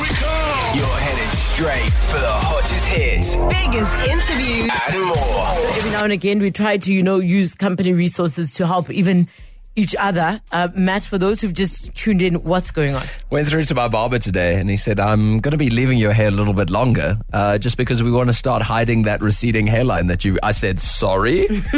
[0.00, 0.78] Here we come.
[0.78, 4.70] You're headed straight for the hottest hits Biggest interviews.
[4.92, 5.76] and more.
[5.76, 9.28] Every now and again, we try to, you know, use company resources to help even
[9.76, 10.40] each other.
[10.52, 13.06] Uh, Matt, for those who've just tuned in, what's going on?
[13.30, 16.12] Went through to my barber today and he said, I'm going to be leaving your
[16.12, 19.66] hair a little bit longer uh, just because we want to start hiding that receding
[19.66, 20.38] hairline that you.
[20.42, 21.46] I said, Sorry?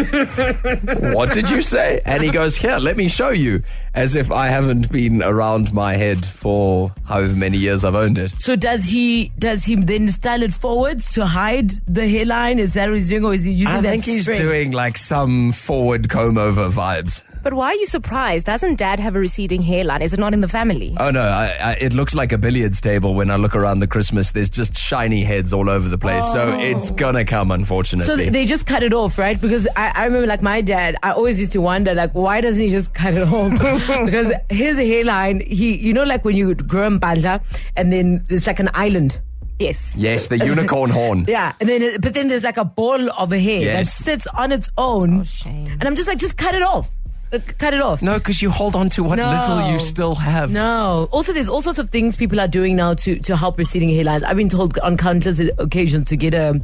[1.12, 2.00] what did you say?
[2.04, 3.62] And he goes, Here, let me show you.
[3.94, 8.30] As if I haven't been around my head for however many years I've owned it.
[8.38, 12.58] So does he does he then style it forwards to hide the hairline?
[12.58, 13.88] Is that what he's doing, or is he using I that?
[13.88, 14.38] I think he's spray?
[14.38, 17.22] doing like some forward comb over vibes.
[17.42, 18.46] But why are you surprised?
[18.46, 20.02] Doesn't dad have a receding hairline?
[20.02, 20.94] Is it not in the family?
[21.00, 23.88] Oh no, I, I, it looks like a billiards table when I look around the
[23.88, 24.30] Christmas.
[24.30, 26.24] There's just shiny heads all over the place.
[26.32, 26.60] So oh.
[26.60, 28.26] it's gonna come, unfortunately.
[28.26, 29.38] So they just cut it off, right?
[29.38, 32.62] Because I, I remember, like my dad, I always used to wonder, like, why doesn't
[32.62, 33.50] he just cut it off?
[34.04, 37.42] because his hairline, he, you know, like when you grow in bandla,
[37.76, 39.20] and then it's like an island.
[39.58, 39.94] Yes.
[39.96, 41.24] yes, the unicorn horn.
[41.28, 44.50] Yeah, and then but then there's like a ball of a hair that sits on
[44.52, 45.20] its own.
[45.20, 45.66] Oh, shame.
[45.68, 46.88] And I'm just like, just cut it off.
[47.32, 48.02] Uh, Cut it off.
[48.02, 49.30] No, because you hold on to what No.
[49.30, 50.50] little you still have.
[50.50, 51.08] No.
[51.12, 54.22] Also, there's all sorts of things people are doing now to, to help receding hairlines.
[54.22, 56.60] I've been told on countless occasions to get a,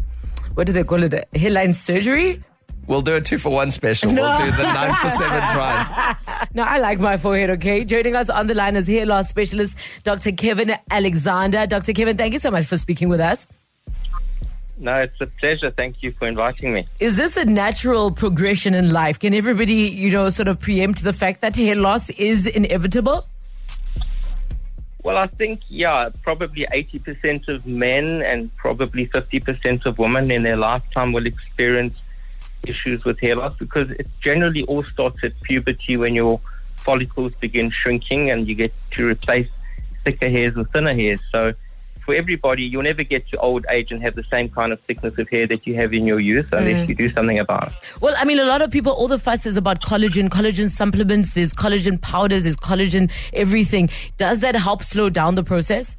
[0.54, 2.40] what do they call it, a hairline surgery?
[2.86, 4.12] We'll do a two for one special.
[4.12, 6.16] We'll do the nine for seven drive.
[6.54, 7.84] No, I like my forehead, okay?
[7.84, 10.32] Joining us on the line is hair loss specialist, Dr.
[10.32, 11.66] Kevin Alexander.
[11.66, 11.92] Dr.
[11.92, 13.46] Kevin, thank you so much for speaking with us.
[14.80, 15.70] No, it's a pleasure.
[15.70, 16.86] Thank you for inviting me.
[17.00, 19.18] Is this a natural progression in life?
[19.18, 23.26] Can everybody, you know, sort of preempt the fact that hair loss is inevitable?
[25.02, 30.56] Well, I think, yeah, probably 80% of men and probably 50% of women in their
[30.56, 31.94] lifetime will experience
[32.64, 36.40] issues with hair loss because it generally all starts at puberty when your
[36.76, 39.50] follicles begin shrinking and you get to replace
[40.04, 41.20] thicker hairs with thinner hairs.
[41.32, 41.52] So,
[42.08, 45.12] for everybody, you'll never get to old age and have the same kind of thickness
[45.18, 46.88] of hair that you have in your youth unless mm.
[46.88, 48.00] you do something about it.
[48.00, 51.34] Well, I mean, a lot of people, all the fuss is about collagen, collagen supplements,
[51.34, 53.90] there's collagen powders, there's collagen everything.
[54.16, 55.98] Does that help slow down the process?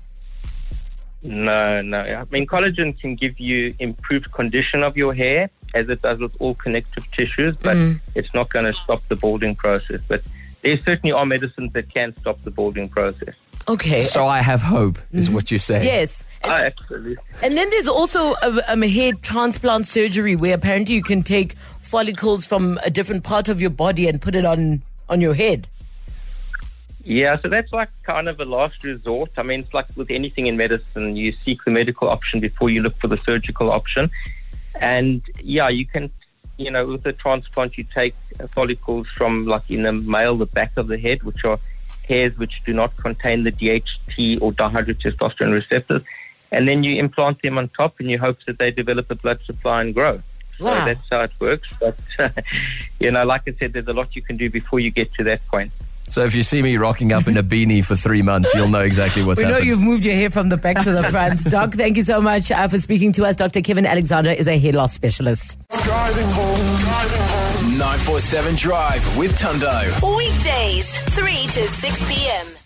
[1.21, 1.99] No, no.
[1.99, 6.31] I mean, collagen can give you improved condition of your hair, as it does with
[6.39, 8.01] all connective tissues, but mm.
[8.15, 10.01] it's not going to stop the balding process.
[10.07, 10.23] But
[10.63, 13.35] there certainly are medicines that can stop the balding process.
[13.69, 14.01] Okay.
[14.01, 15.85] So I have hope, is what you say.
[15.85, 16.23] yes.
[16.43, 17.17] Oh, absolutely.
[17.43, 21.53] And then there's also a, um, a hair transplant surgery where apparently you can take
[21.81, 25.67] follicles from a different part of your body and put it on, on your head.
[27.03, 29.31] Yeah, so that's like kind of a last resort.
[29.37, 32.81] I mean, it's like with anything in medicine, you seek the medical option before you
[32.81, 34.09] look for the surgical option.
[34.75, 36.09] And yeah, you can,
[36.57, 40.47] you know, with the transplant, you take uh, follicles from, like in the male, the
[40.47, 41.59] back of the head, which are
[42.09, 46.01] hairs which do not contain the DHT or dihydrotestosterone receptors.
[46.51, 49.39] And then you implant them on top and you hope that they develop a blood
[49.45, 50.21] supply and grow.
[50.59, 51.69] So that's how it works.
[51.79, 51.95] But,
[52.99, 55.23] you know, like I said, there's a lot you can do before you get to
[55.25, 55.71] that point.
[56.09, 58.81] So if you see me rocking up in a beanie for three months, you'll know
[58.81, 59.67] exactly what's We know happened.
[59.67, 61.43] you've moved your hair from the back to the front.
[61.49, 63.35] Doc, thank you so much uh, for speaking to us.
[63.35, 63.61] Dr.
[63.61, 65.55] Kevin Alexander is a hair loss specialist.
[65.83, 66.79] Driving home.
[66.81, 67.38] Driving home.
[67.99, 69.83] 947 Drive with Thando.
[70.17, 72.58] Weekdays, 3 to 6 p.m.